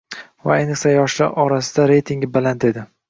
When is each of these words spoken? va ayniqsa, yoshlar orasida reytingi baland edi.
va 0.45 0.53
ayniqsa, 0.61 0.93
yoshlar 0.95 1.37
orasida 1.43 1.85
reytingi 1.93 2.31
baland 2.39 2.67
edi. 2.73 2.89